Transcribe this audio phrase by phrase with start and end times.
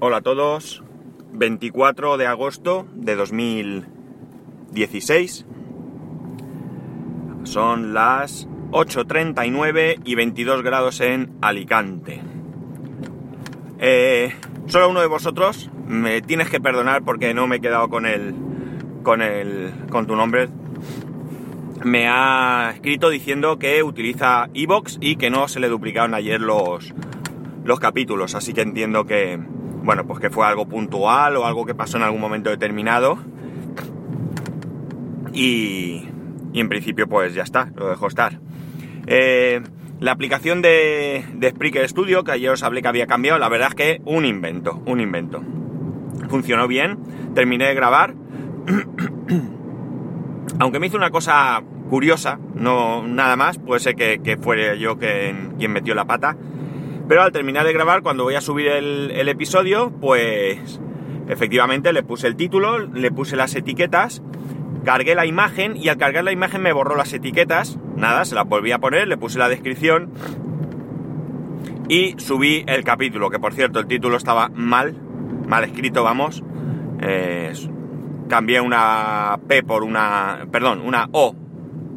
[0.00, 0.84] Hola a todos.
[1.32, 5.44] 24 de agosto de 2016.
[7.42, 12.20] Son las 8.39 y 22 grados en Alicante.
[13.80, 14.32] Eh,
[14.66, 18.36] solo uno de vosotros me tienes que perdonar porque no me he quedado con el
[19.02, 20.48] con el con tu nombre.
[21.82, 26.94] Me ha escrito diciendo que utiliza iBox y que no se le duplicaron ayer los
[27.64, 31.74] los capítulos, así que entiendo que bueno, pues que fue algo puntual o algo que
[31.74, 33.18] pasó en algún momento determinado.
[35.32, 36.08] Y,
[36.54, 38.40] en principio pues ya está, lo dejo estar.
[39.06, 39.62] Eh,
[40.00, 43.68] la aplicación de, de Spreaker Studio, que ayer os hablé que había cambiado, la verdad
[43.68, 45.42] es que un invento, un invento.
[46.28, 46.98] Funcionó bien,
[47.34, 48.14] terminé de grabar.
[50.60, 54.98] Aunque me hizo una cosa curiosa, no nada más, puede ser que, que fuera yo
[54.98, 56.36] quien metió la pata.
[57.08, 60.78] Pero al terminar de grabar, cuando voy a subir el, episodio, pues
[61.28, 64.22] efectivamente le puse el título, le puse las etiquetas,
[64.84, 67.78] cargué la imagen y al cargar la imagen me borró las etiquetas.
[67.96, 70.12] Nada, se las volví a poner, le puse la descripción
[71.88, 74.94] y subí el capítulo, que por cierto el título estaba mal,
[75.46, 76.44] mal escrito, vamos.
[77.00, 77.54] Eh,
[78.28, 81.34] cambié una P por una, perdón, una O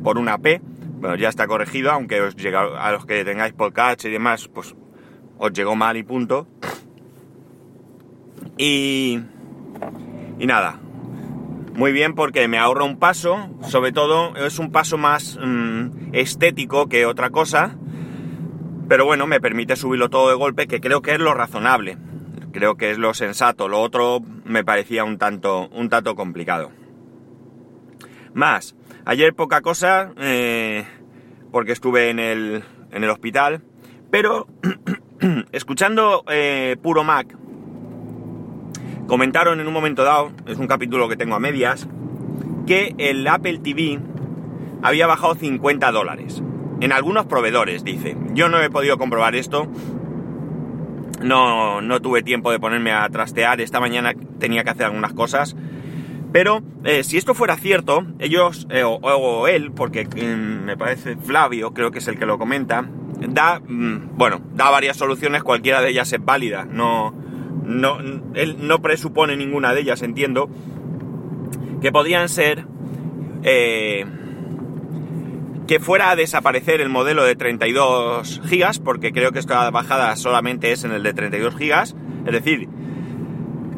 [0.03, 0.61] por una P.
[1.01, 4.75] Bueno, ya está corregido, aunque os llega, a los que tengáis podcast y demás, pues
[5.41, 6.47] os llegó mal y punto.
[8.57, 9.19] Y,
[10.37, 10.79] y nada,
[11.73, 16.87] muy bien porque me ahorro un paso, sobre todo es un paso más mmm, estético
[16.87, 17.75] que otra cosa,
[18.87, 21.97] pero bueno, me permite subirlo todo de golpe, que creo que es lo razonable,
[22.51, 26.71] creo que es lo sensato, lo otro me parecía un tanto, un tanto complicado.
[28.35, 28.75] Más,
[29.05, 30.85] ayer poca cosa, eh,
[31.51, 33.63] porque estuve en el, en el hospital,
[34.11, 34.47] pero
[35.51, 37.35] escuchando eh, Puro Mac,
[39.07, 41.87] comentaron en un momento dado, es un capítulo que tengo a medias,
[42.65, 43.99] que el Apple TV
[44.81, 46.41] había bajado 50 dólares.
[46.79, 48.17] En algunos proveedores, dice.
[48.33, 49.67] Yo no he podido comprobar esto.
[51.21, 53.61] No, no tuve tiempo de ponerme a trastear.
[53.61, 55.55] Esta mañana tenía que hacer algunas cosas.
[56.31, 61.73] Pero eh, si esto fuera cierto, ellos, eh, o, él, porque eh, me parece Flavio,
[61.73, 62.87] creo que es el que lo comenta,
[63.29, 66.65] da, mm, bueno, da varias soluciones, cualquiera de ellas es válida.
[66.65, 67.13] No,
[67.65, 67.99] no,
[68.33, 70.49] él no presupone ninguna de ellas, entiendo,
[71.81, 72.65] que podrían ser
[73.43, 74.05] eh,
[75.67, 80.71] que fuera a desaparecer el modelo de 32 gigas, porque creo que esta bajada solamente
[80.71, 82.67] es en el de 32 gigas, es decir,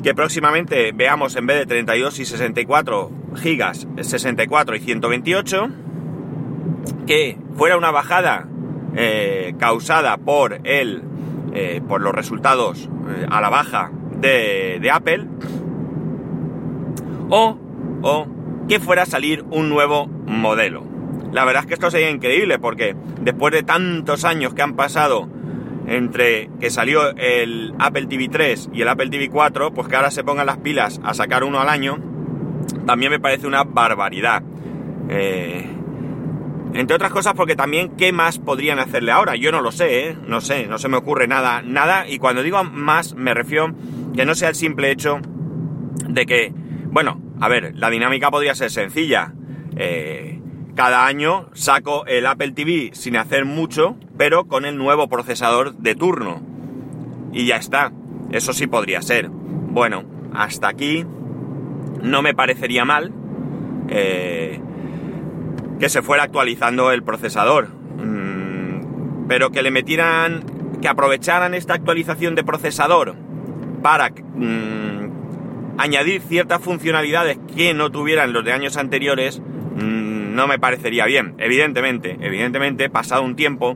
[0.04, 5.70] que próximamente veamos en vez de 32 y 64 gigas, 64 y 128,
[7.08, 8.46] que fuera una bajada
[8.96, 11.04] eh, causada por el
[11.54, 15.28] eh, por los resultados eh, a la baja de, de Apple,
[17.30, 17.58] o,
[18.02, 18.28] o
[18.68, 20.84] que fuera a salir un nuevo modelo.
[21.32, 25.30] La verdad es que esto sería increíble porque después de tantos años que han pasado
[25.88, 30.12] entre que salió el Apple TV 3 y el Apple TV 4, pues que ahora
[30.12, 31.98] se pongan las pilas a sacar uno al año,
[32.86, 34.44] también me parece una barbaridad.
[35.10, 35.70] Eh,
[36.74, 39.36] entre otras cosas porque también qué más podrían hacerle ahora.
[39.36, 40.18] Yo no lo sé, ¿eh?
[40.28, 42.08] no sé, no se me ocurre nada, nada.
[42.08, 43.74] Y cuando digo más me refiero
[44.16, 45.20] que no sea el simple hecho
[46.08, 46.54] de que,
[46.88, 49.34] bueno, a ver, la dinámica podría ser sencilla.
[49.76, 50.40] Eh,
[50.76, 55.96] cada año saco el Apple TV sin hacer mucho, pero con el nuevo procesador de
[55.96, 56.42] turno.
[57.34, 57.92] Y ya está.
[58.32, 59.28] Eso sí podría ser.
[59.28, 61.06] Bueno, hasta aquí
[62.02, 63.12] no me parecería mal.
[63.90, 64.62] Eh,
[65.78, 67.68] que se fuera actualizando el procesador.
[67.68, 70.46] Mm, pero que le metieran,
[70.82, 73.16] que aprovecharan esta actualización de procesador
[73.82, 80.60] para mm, añadir ciertas funcionalidades que no tuvieran los de años anteriores, mm, no me
[80.60, 81.36] parecería bien.
[81.40, 83.76] Evidentemente, evidentemente, pasado un tiempo,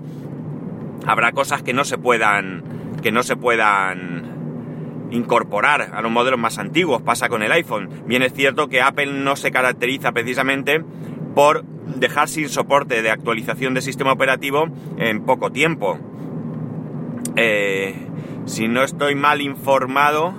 [1.08, 2.64] habrá cosas que no se puedan,
[3.02, 7.02] que no se puedan incorporar a los modelos más antiguos.
[7.02, 7.90] Pasa con el iPhone.
[8.06, 10.84] Bien es cierto que Apple no se caracteriza precisamente
[11.34, 14.68] por dejar sin soporte de actualización de sistema operativo
[14.98, 15.98] en poco tiempo.
[17.38, 17.96] Eh,
[18.46, 20.34] si no estoy mal informado,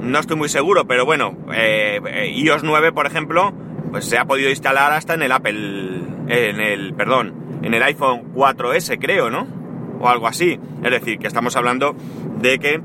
[0.00, 3.52] no estoy muy seguro, pero bueno, eh, iOS 9, por ejemplo,
[3.90, 8.34] pues se ha podido instalar hasta en el Apple, en el, perdón, en el iPhone
[8.34, 9.46] 4S, creo, ¿no?
[9.98, 10.60] O algo así.
[10.82, 11.96] Es decir, que estamos hablando
[12.40, 12.80] de que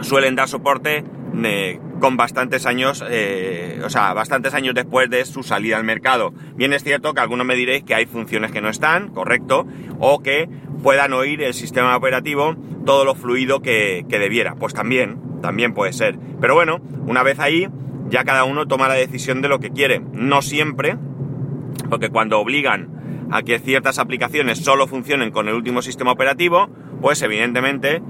[0.00, 5.42] suelen dar soporte de con bastantes años, eh, o sea, bastantes años después de su
[5.42, 6.32] salida al mercado.
[6.54, 9.66] Bien es cierto que algunos me diréis que hay funciones que no están, correcto,
[9.98, 10.48] o que
[10.82, 12.54] puedan oír el sistema operativo
[12.84, 14.54] todo lo fluido que, que debiera.
[14.54, 16.16] Pues también, también puede ser.
[16.40, 17.68] Pero bueno, una vez ahí,
[18.08, 20.00] ya cada uno toma la decisión de lo que quiere.
[20.12, 20.96] No siempre,
[21.88, 22.93] porque cuando obligan
[23.34, 26.68] a que ciertas aplicaciones solo funcionen con el último sistema operativo,
[27.00, 28.00] pues evidentemente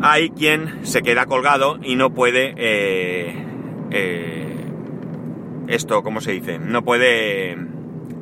[0.00, 2.54] hay quien se queda colgado y no puede...
[2.56, 3.34] Eh,
[3.90, 4.64] eh,
[5.66, 6.60] esto, ¿cómo se dice?
[6.60, 7.58] No puede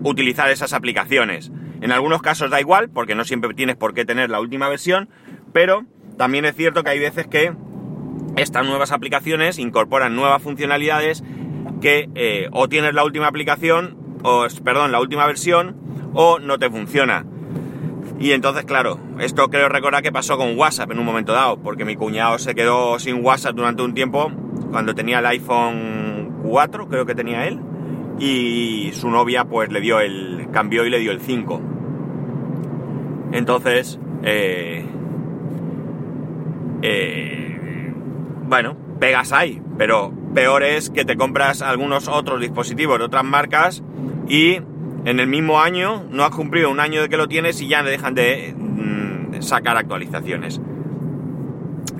[0.03, 1.53] utilizar esas aplicaciones.
[1.83, 5.11] En algunos casos da igual, porque no siempre tienes por qué tener la última versión,
[5.53, 5.85] pero
[6.17, 7.53] también es cierto que hay veces que
[8.39, 11.23] estas nuevas aplicaciones incorporan nuevas funcionalidades
[11.83, 15.77] que eh, o tienes la última aplicación, o perdón, la última versión,
[16.15, 17.27] o no te funciona.
[18.19, 21.85] Y entonces, claro, esto creo recordar que pasó con WhatsApp en un momento dado, porque
[21.85, 24.33] mi cuñado se quedó sin WhatsApp durante un tiempo
[24.71, 27.61] cuando tenía el iPhone 4, creo que tenía él,
[28.19, 31.61] y su novia pues le dio el, cambió y le dio el 5.
[33.33, 34.87] Entonces, eh,
[36.81, 37.93] eh,
[38.47, 43.83] bueno, pegas hay, pero peor es que te compras algunos otros dispositivos de otras marcas
[44.29, 44.59] y
[45.05, 47.83] en el mismo año, no has cumplido un año de que lo tienes y ya
[47.83, 50.61] le dejan de mm, sacar actualizaciones.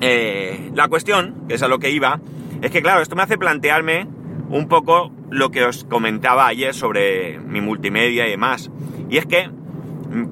[0.01, 2.21] Eh, la cuestión, que es a lo que iba,
[2.63, 4.07] es que claro, esto me hace plantearme
[4.49, 8.71] un poco lo que os comentaba ayer sobre mi multimedia y demás.
[9.11, 9.51] Y es que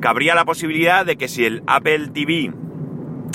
[0.00, 2.53] cabría la posibilidad de que si el Apple TV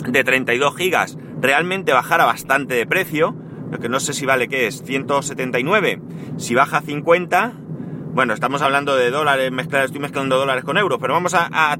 [0.07, 3.35] de 32 gigas realmente bajara bastante de precio,
[3.71, 6.01] lo que no sé si vale qué es, 179,
[6.37, 7.53] si baja 50,
[8.17, 11.77] bueno, estamos hablando de dólares, estoy mezclando dólares con euros, pero vamos a,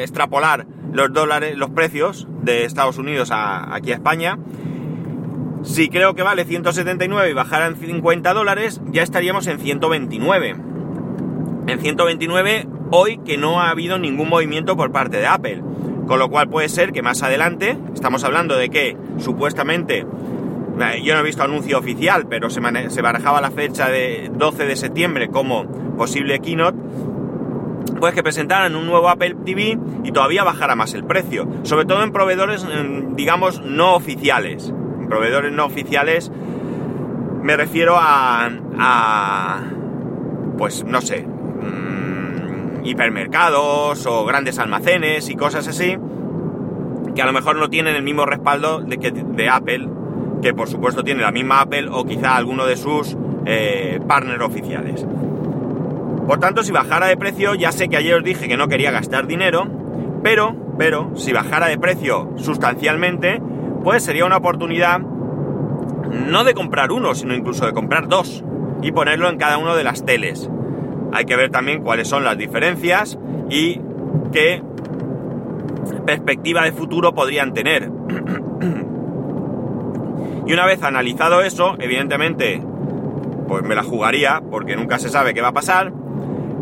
[0.00, 4.40] extrapolar los dólares, los precios de Estados Unidos a, aquí a España.
[5.62, 10.56] Si creo que vale 179 y bajaran 50 dólares, ya estaríamos en 129.
[11.68, 15.62] En 129 hoy que no ha habido ningún movimiento por parte de Apple.
[16.08, 20.04] Con lo cual puede ser que más adelante, estamos hablando de que supuestamente
[21.02, 22.60] yo no he visto anuncio oficial, pero se,
[22.90, 25.66] se barajaba la fecha de 12 de septiembre como
[25.96, 26.78] posible keynote,
[28.00, 31.46] pues que presentaran un nuevo Apple TV y todavía bajara más el precio.
[31.62, 32.66] Sobre todo en proveedores,
[33.14, 34.72] digamos, no oficiales.
[35.00, 36.32] En proveedores no oficiales
[37.42, 39.60] me refiero a, a
[40.56, 45.96] pues no sé, mm, hipermercados o grandes almacenes y cosas así,
[47.14, 49.88] que a lo mejor no tienen el mismo respaldo de, que, de Apple
[50.42, 53.16] que por supuesto tiene la misma Apple o quizá alguno de sus
[53.46, 55.06] eh, partners oficiales.
[56.26, 58.90] Por tanto, si bajara de precio, ya sé que ayer os dije que no quería
[58.90, 59.66] gastar dinero,
[60.22, 63.40] pero, pero, si bajara de precio sustancialmente,
[63.82, 68.44] pues sería una oportunidad no de comprar uno, sino incluso de comprar dos
[68.82, 70.50] y ponerlo en cada uno de las teles.
[71.12, 73.18] Hay que ver también cuáles son las diferencias
[73.50, 73.80] y
[74.32, 74.62] qué
[76.06, 77.90] perspectiva de futuro podrían tener.
[80.46, 82.62] Y una vez analizado eso, evidentemente,
[83.46, 85.92] pues me la jugaría, porque nunca se sabe qué va a pasar,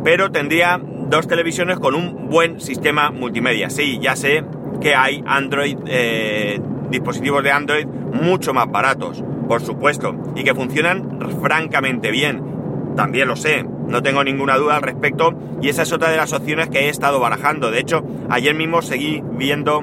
[0.04, 3.70] pero tendría dos televisiones con un buen sistema multimedia.
[3.70, 4.44] Sí, ya sé
[4.80, 6.60] que hay Android, eh,
[6.90, 12.42] dispositivos de Android mucho más baratos, por supuesto, y que funcionan francamente bien.
[12.96, 16.32] También lo sé, no tengo ninguna duda al respecto, y esa es otra de las
[16.32, 17.70] opciones que he estado barajando.
[17.70, 19.82] De hecho, ayer mismo seguí viendo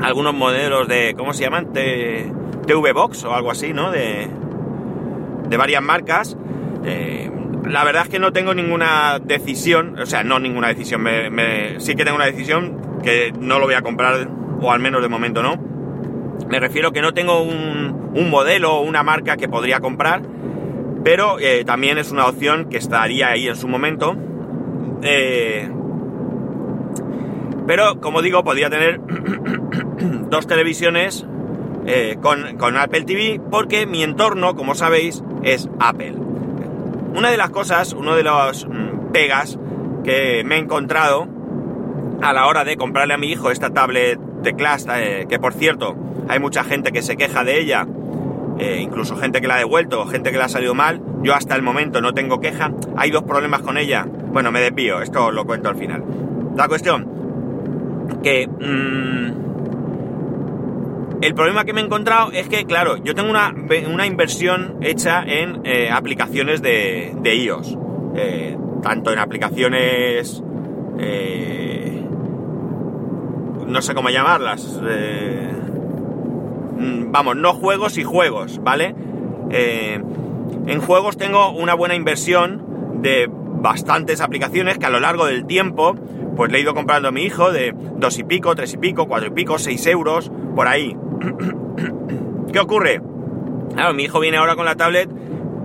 [0.00, 1.72] algunos modelos de, ¿cómo se llaman?
[1.72, 3.90] TV Box o algo así, ¿no?
[3.90, 4.28] De,
[5.48, 6.36] de varias marcas.
[6.84, 7.30] Eh,
[7.68, 11.94] la verdad es que no tengo ninguna decisión, o sea, no ninguna decisión, me, sí
[11.94, 14.28] que tengo una decisión que no lo voy a comprar,
[14.60, 15.56] o al menos de momento no.
[16.48, 20.22] Me refiero que no tengo un, un modelo o una marca que podría comprar,
[21.04, 24.16] pero eh, también es una opción que estaría ahí en su momento.
[25.02, 25.70] Eh,
[27.66, 29.00] pero, como digo, podría tener
[30.30, 31.26] dos televisiones
[31.86, 36.14] eh, con, Apple TV porque mi entorno, como sabéis, es Apple.
[37.14, 39.58] Una de las cosas, uno de los mm, pegas
[40.04, 41.26] que me he encontrado
[42.22, 45.52] a la hora de comprarle a mi hijo esta tablet de Class, eh, que por
[45.52, 45.96] cierto,
[46.28, 47.86] hay mucha gente que se queja de ella,
[48.58, 51.02] eh, incluso gente que la ha devuelto, gente que la ha salido mal.
[51.22, 52.70] Yo hasta el momento no tengo queja.
[52.96, 54.06] Hay dos problemas con ella.
[54.06, 56.04] Bueno, me desvío, esto lo cuento al final.
[56.56, 57.08] La cuestión,
[58.22, 58.46] que...
[58.46, 59.49] Mm,
[61.20, 65.60] el problema que me he encontrado es que, claro, yo tengo una, inversión hecha en
[65.64, 67.76] eh, aplicaciones de, iOS.
[68.16, 70.42] Eh, tanto en aplicaciones...
[70.98, 72.04] Eh,
[73.66, 74.80] no sé cómo llamarlas.
[76.78, 78.94] mm, vamos, no juegos y juegos, ¿vale?
[79.50, 85.94] En juegos tengo una buena inversión de bastantes aplicaciones que a lo largo del tiempo,
[86.36, 89.06] pues le he ido comprando a mi hijo de dos y pico, tres y pico,
[89.06, 90.96] cuatro y pico, seis euros, por ahí.
[92.52, 93.00] ¿Qué ocurre?
[93.74, 95.08] Claro, mi hijo viene ahora con la tablet,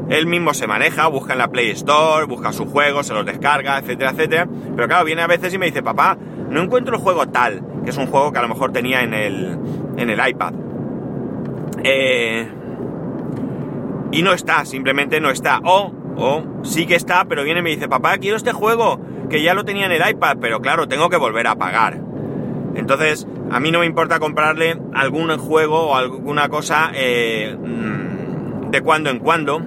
[0.09, 3.79] él mismo se maneja, busca en la Play Store, busca sus juegos, se los descarga,
[3.79, 4.47] etcétera, etcétera.
[4.75, 6.17] Pero claro, viene a veces y me dice, papá,
[6.49, 9.13] no encuentro el juego tal, que es un juego que a lo mejor tenía en
[9.13, 9.57] el,
[9.97, 10.53] en el iPad.
[11.83, 12.47] Eh,
[14.11, 15.59] y no está, simplemente no está.
[15.63, 19.41] O, o sí que está, pero viene y me dice, papá, quiero este juego, que
[19.41, 22.04] ya lo tenía en el iPad, pero claro, tengo que volver a pagar.
[22.75, 28.81] Entonces, a mí no me importa comprarle algún juego o alguna cosa eh, mm, de
[28.81, 29.61] cuando en cuando,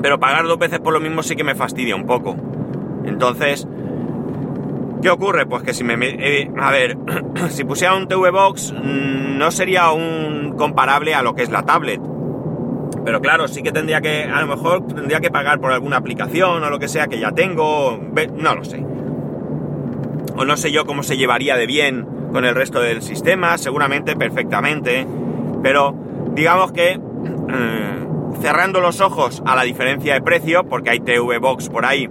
[0.00, 2.36] pero pagar dos veces por lo mismo sí que me fastidia un poco.
[3.04, 3.66] Entonces,
[5.02, 5.46] ¿qué ocurre?
[5.46, 5.96] Pues que si me...
[6.00, 6.96] Eh, a ver,
[7.50, 11.62] si pusiera un TV Box mm, no sería un comparable a lo que es la
[11.62, 12.00] tablet
[13.04, 16.64] pero claro, sí que tendría que, a lo mejor tendría que pagar por alguna aplicación
[16.64, 18.00] o lo que sea que ya tengo,
[18.36, 18.84] no lo sé.
[20.36, 24.16] O no sé yo cómo se llevaría de bien con el resto del sistema, seguramente
[24.16, 25.06] perfectamente,
[25.62, 25.94] pero
[26.34, 28.06] digamos que eh,
[28.40, 32.08] cerrando los ojos a la diferencia de precio, porque hay TV Box por ahí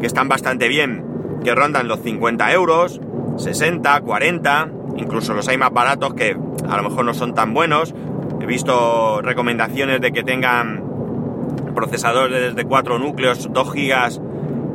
[0.00, 1.04] que están bastante bien,
[1.44, 3.00] que rondan los 50 euros,
[3.36, 6.36] 60, 40, incluso los hay más baratos que
[6.68, 7.94] a lo mejor no son tan buenos,
[8.40, 10.82] He visto recomendaciones de que tengan
[11.74, 14.20] procesadores de 4 núcleos, 2 gigas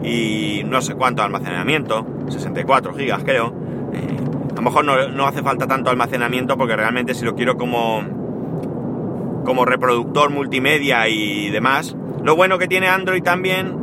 [0.06, 3.54] y no sé cuánto almacenamiento, 64 gigas creo.
[3.94, 4.18] Eh,
[4.52, 8.04] a lo mejor no, hace falta tanto almacenamiento porque realmente si lo quiero como,
[9.44, 11.96] como reproductor multimedia y demás.
[12.24, 13.76] Lo bueno que tiene Android también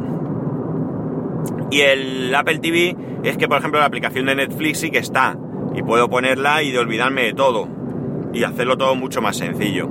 [1.70, 5.36] y el Apple TV es que por ejemplo la aplicación de Netflix sí que está
[5.74, 7.68] y puedo ponerla y de olvidarme de todo
[8.32, 9.88] y hacerlo todo mucho más sencillo.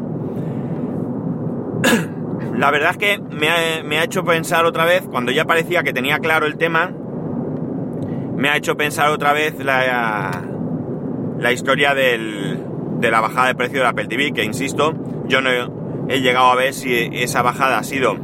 [2.55, 6.19] La verdad es que me ha, hecho pensar otra vez, cuando ya parecía que tenía
[6.19, 6.91] claro el tema,
[8.35, 10.31] me ha hecho pensar otra vez la,
[11.51, 12.59] historia de
[12.99, 14.93] la bajada de precio del Apple TV, que insisto,
[15.27, 15.49] yo no
[16.09, 18.17] he llegado a ver si esa bajada ha sido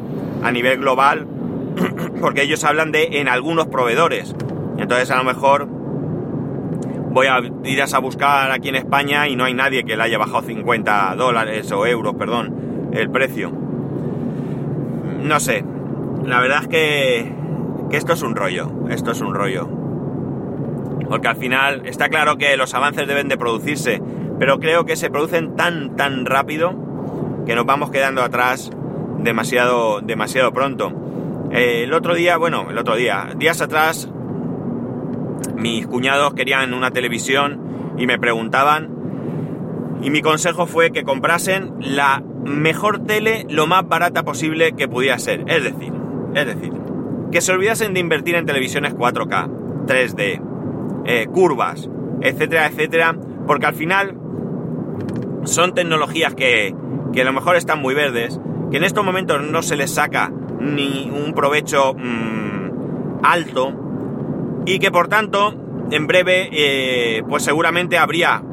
[0.44, 1.28] a nivel global,
[2.22, 4.36] porque ellos hablan de en algunos proveedores.
[4.78, 9.54] Entonces a lo mejor voy a ir a buscar aquí en España y no hay
[9.54, 13.67] nadie que le haya bajado 50 dólares o euros, perdón, el precio.
[15.22, 15.64] No sé,
[16.26, 17.32] la verdad es que,
[17.90, 19.68] que esto es un rollo, esto es un rollo.
[21.10, 24.02] Porque al final está claro que los avances deben de producirse,
[24.40, 26.76] pero creo que se producen tan, tan rápido
[27.46, 28.72] que nos vamos quedando atrás
[29.20, 30.92] demasiado, demasiado pronto.
[31.52, 34.10] Eh, el otro día, bueno, el otro día, días atrás
[35.56, 38.90] mis cuñados querían una televisión y me preguntaban
[40.02, 45.20] y mi consejo fue que comprasen la mejor tele lo más barata posible que pudiera
[45.20, 45.44] ser.
[45.48, 45.94] Es decir,
[46.34, 46.72] es decir,
[47.32, 50.42] que se olvidasen de invertir en televisiones 4K, 3D,
[51.06, 51.90] eh, curvas,
[52.22, 54.18] etcétera, etcétera, porque al final
[55.44, 56.74] son tecnologías que,
[57.14, 58.40] que, a lo mejor están muy verdes,
[58.72, 63.74] que en estos momentos no se les saca ni un provecho mmm, alto,
[64.66, 65.54] y que por tanto
[65.92, 68.44] en breve eh, pues seguramente habría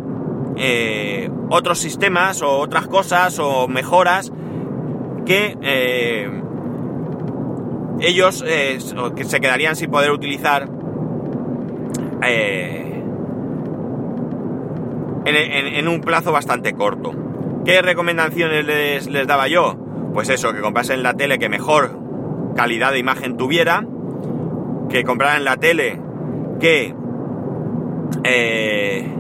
[0.57, 4.33] eh, otros sistemas o otras cosas o mejoras
[5.27, 6.31] que eh,
[8.01, 10.69] ellos que se quedarían sin poder utilizar
[15.25, 17.13] en, un plazo bastante corto.
[17.65, 19.77] ¿Qué recomendaciones les, les daba yo?
[20.13, 21.99] Pues eso, que comprasen la tele que mejor
[22.55, 23.85] calidad de imagen tuviera,
[24.89, 26.01] que compraran la tele
[26.61, 26.95] que,
[28.23, 29.13] eh,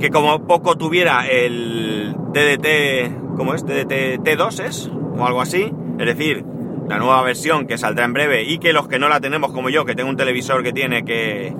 [0.00, 3.64] que como poco tuviera el DDT, ¿cómo es?
[3.64, 6.44] DDT T2 es, o algo así, es decir,
[6.88, 9.70] la nueva versión que saldrá en breve y que los que no la tenemos como
[9.70, 11.54] yo, que tengo un televisor que tiene que,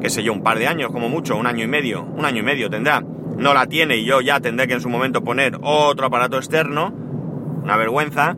[0.00, 2.40] qué sé yo, un par de años como mucho, un año y medio, un año
[2.40, 5.58] y medio tendrá, no la tiene y yo ya tendré que en su momento poner
[5.62, 6.92] otro aparato externo,
[7.62, 8.36] una vergüenza,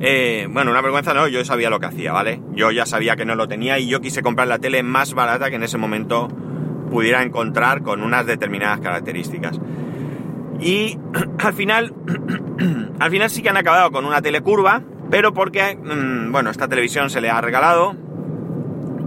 [0.00, 2.40] eh, bueno, una vergüenza no, yo sabía lo que hacía, ¿vale?
[2.54, 5.50] Yo ya sabía que no lo tenía y yo quise comprar la tele más barata
[5.50, 6.28] que en ese momento
[6.90, 9.58] pudiera encontrar con unas determinadas características.
[10.60, 10.98] Y
[11.38, 11.94] al final,
[12.98, 16.68] al final sí que han acabado con una tele curva, pero porque, mm, bueno, esta
[16.68, 17.96] televisión se le ha regalado.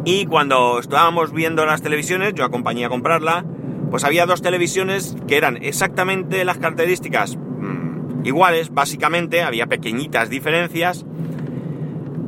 [0.05, 3.45] Y cuando estábamos viendo las televisiones, yo acompañé a comprarla,
[3.89, 7.37] pues había dos televisiones que eran exactamente las características
[8.23, 11.05] iguales, básicamente, había pequeñitas diferencias,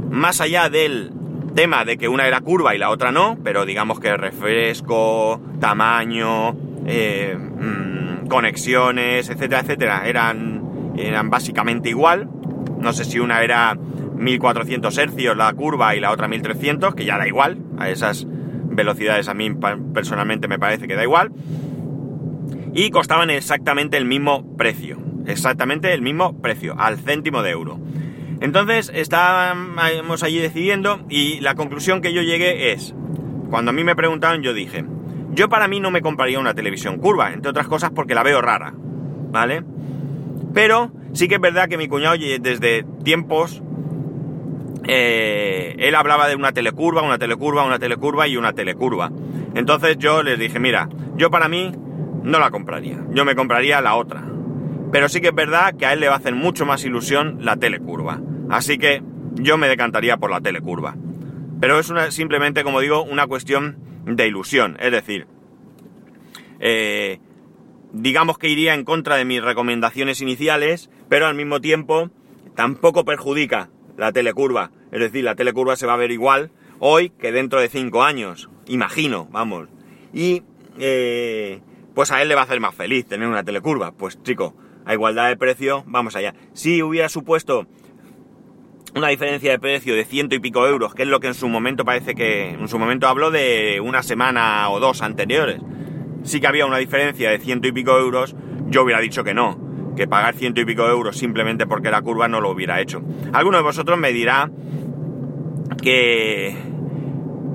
[0.09, 1.11] más allá del
[1.55, 6.55] tema de que una era curva y la otra no, pero digamos que refresco, tamaño,
[6.85, 12.29] eh, mm, conexiones, etcétera, etcétera, eran, eran básicamente igual.
[12.79, 17.17] No sé si una era 1400 hercios la curva y la otra 1300, que ya
[17.17, 17.59] da igual.
[17.77, 19.49] A esas velocidades a mí
[19.93, 21.31] personalmente me parece que da igual.
[22.73, 24.97] Y costaban exactamente el mismo precio.
[25.25, 27.79] Exactamente el mismo precio, al céntimo de euro.
[28.41, 32.93] Entonces estábamos allí decidiendo y la conclusión que yo llegué es,
[33.49, 34.85] cuando a mí me preguntaron yo dije,
[35.31, 38.41] yo para mí no me compraría una televisión curva, entre otras cosas porque la veo
[38.41, 38.73] rara,
[39.31, 39.63] ¿vale?
[40.53, 43.61] Pero sí que es verdad que mi cuñado desde tiempos,
[44.87, 49.11] eh, él hablaba de una telecurva, una telecurva, una telecurva y una telecurva.
[49.55, 51.71] Entonces yo les dije, mira, yo para mí
[52.23, 54.23] no la compraría, yo me compraría la otra.
[54.91, 57.39] Pero sí que es verdad que a él le va a hacer mucho más ilusión
[57.41, 58.21] la telecurva.
[58.49, 59.01] Así que
[59.35, 60.95] yo me decantaría por la telecurva.
[61.59, 64.77] Pero es una, simplemente, como digo, una cuestión de ilusión.
[64.79, 65.27] Es decir,
[66.59, 67.19] eh,
[67.93, 72.09] digamos que iría en contra de mis recomendaciones iniciales, pero al mismo tiempo
[72.55, 74.71] tampoco perjudica la telecurva.
[74.91, 78.49] Es decir, la telecurva se va a ver igual hoy que dentro de cinco años.
[78.67, 79.69] Imagino, vamos.
[80.13, 80.43] Y
[80.79, 81.61] eh,
[81.93, 83.91] pues a él le va a hacer más feliz tener una telecurva.
[83.91, 86.35] Pues chico, a igualdad de precio, vamos allá.
[86.53, 87.67] Si hubiera supuesto
[88.95, 91.49] una diferencia de precio de ciento y pico euros, que es lo que en su
[91.49, 95.59] momento parece que, en su momento habló de una semana o dos anteriores,
[96.23, 98.35] sí que había una diferencia de ciento y pico euros,
[98.67, 102.29] yo hubiera dicho que no, que pagar ciento y pico euros simplemente porque la curva
[102.29, 103.03] no lo hubiera hecho.
[103.33, 104.49] Alguno de vosotros me dirá
[105.81, 106.55] que...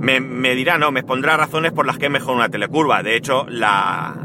[0.01, 3.03] Me, dirá, no, me pondrá razones por las que es mejor una telecurva.
[3.03, 4.17] De hecho, la,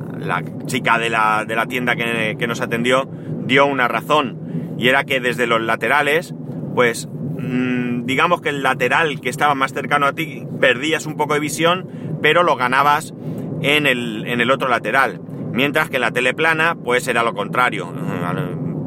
[0.68, 3.10] chica de la, de la tienda que nos atendió
[3.46, 6.34] dio una razón, y era que desde los laterales
[6.76, 11.34] pues mm, digamos que el lateral que estaba más cercano a ti perdías un poco
[11.34, 11.88] de visión,
[12.22, 13.14] pero lo ganabas
[13.62, 15.22] en el, en el otro lateral.
[15.52, 17.94] Mientras que en la teleplana, pues era lo contrario.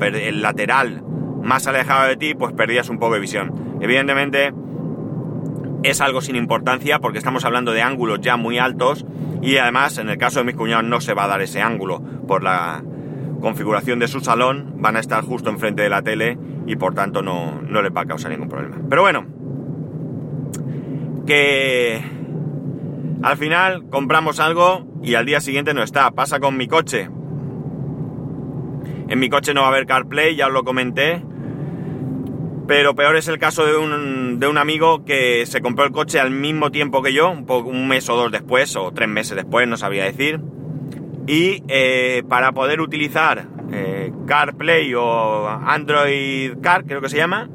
[0.00, 1.02] El lateral
[1.42, 3.78] más alejado de ti, pues perdías un poco de visión.
[3.80, 4.52] Evidentemente,
[5.82, 9.06] es algo sin importancia porque estamos hablando de ángulos ya muy altos
[9.40, 12.02] y además, en el caso de mis cuñados, no se va a dar ese ángulo
[12.26, 12.82] por la
[13.40, 14.74] configuración de su salón.
[14.76, 16.36] Van a estar justo enfrente de la tele
[16.68, 18.76] y por tanto no, no les va a causar ningún problema.
[18.90, 19.26] Pero bueno,
[21.26, 21.98] que
[23.22, 26.10] al final compramos algo y al día siguiente no está.
[26.10, 27.08] Pasa con mi coche.
[29.08, 31.24] En mi coche no va a haber CarPlay, ya os lo comenté.
[32.66, 36.20] Pero peor es el caso de un, de un amigo que se compró el coche
[36.20, 39.66] al mismo tiempo que yo, un, un mes o dos después, o tres meses después,
[39.66, 40.38] no sabía decir.
[41.26, 47.48] Y eh, para poder utilizar eh, CarPlay o Android Car, creo que se llama,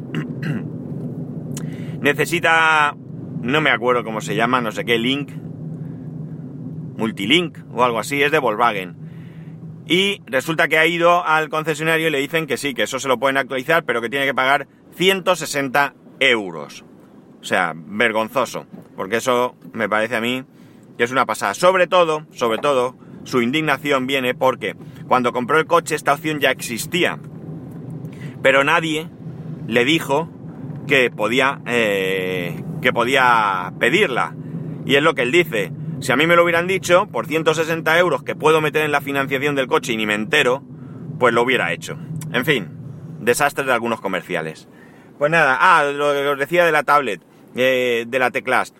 [2.01, 2.95] necesita,
[3.41, 5.31] no me acuerdo cómo se llama, no sé qué, Link,
[6.97, 8.95] Multilink o algo así, es de Volkswagen.
[9.85, 13.07] Y resulta que ha ido al concesionario y le dicen que sí, que eso se
[13.07, 16.85] lo pueden actualizar, pero que tiene que pagar 160 euros.
[17.41, 20.45] O sea, vergonzoso, porque eso me parece a mí
[20.97, 21.53] que es una pasada.
[21.53, 24.75] Sobre todo, sobre todo, su indignación viene porque
[25.07, 27.19] cuando compró el coche esta opción ya existía,
[28.41, 29.09] pero nadie
[29.67, 30.29] le dijo
[30.87, 34.35] que podía, eh, que podía pedirla.
[34.85, 35.71] Y es lo que él dice.
[36.01, 38.99] Si a mí me lo hubieran dicho, por 160 euros que puedo meter en la
[38.99, 40.61] financiación del coche y ni me entero,
[41.17, 41.97] pues lo hubiera hecho.
[42.33, 42.67] En fin,
[43.21, 44.67] desastre de algunos comerciales.
[45.17, 47.21] Pues nada, ah, lo que os decía de la tablet,
[47.55, 48.75] eh, de la Teclast.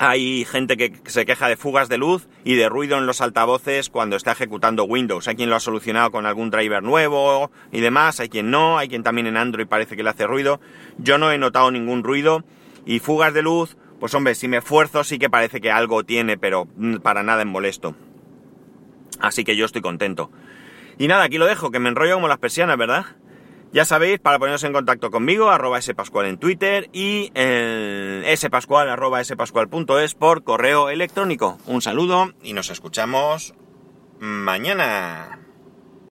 [0.00, 3.90] Hay gente que se queja de fugas de luz y de ruido en los altavoces
[3.90, 5.26] cuando está ejecutando Windows.
[5.26, 8.88] Hay quien lo ha solucionado con algún driver nuevo y demás, hay quien no, hay
[8.88, 10.60] quien también en Android parece que le hace ruido.
[10.98, 12.44] Yo no he notado ningún ruido
[12.86, 16.38] y fugas de luz, pues hombre, si me esfuerzo sí que parece que algo tiene,
[16.38, 17.96] pero mm, para nada en molesto.
[19.18, 20.30] Así que yo estoy contento.
[20.96, 23.06] Y nada, aquí lo dejo, que me enrollo como las persianas, ¿verdad?
[23.70, 27.30] Ya sabéis, para poneros en contacto conmigo, arroba spascual en Twitter y
[28.34, 31.58] spascual arroba spascual.es por correo electrónico.
[31.66, 33.54] Un saludo y nos escuchamos
[34.18, 35.37] mañana.